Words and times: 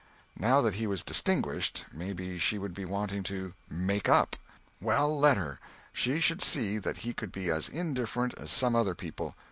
Now 0.39 0.61
that 0.61 0.73
he 0.73 0.87
was 0.87 1.03
distinguished, 1.03 1.85
maybe 1.93 2.39
she 2.39 2.57
would 2.57 2.73
be 2.73 2.85
wanting 2.85 3.21
to 3.25 3.53
"make 3.69 4.09
up." 4.09 4.35
Well, 4.81 5.15
let 5.15 5.37
her—she 5.37 6.19
should 6.19 6.41
see 6.41 6.79
that 6.79 6.97
he 6.97 7.13
could 7.13 7.31
be 7.31 7.51
as 7.51 7.69
indifferent 7.69 8.33
as 8.35 8.49
some 8.49 8.75
other 8.75 8.95
people. 8.95 9.35